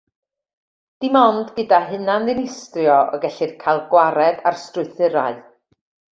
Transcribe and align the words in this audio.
Dim 1.03 1.17
ond 1.19 1.51
gyda 1.59 1.79
hunan-ddinistrio 1.89 2.97
y 3.19 3.21
gellir 3.27 3.53
cael 3.67 3.83
gwared 3.93 4.41
ar 4.53 4.59
strwythurau. 4.65 5.39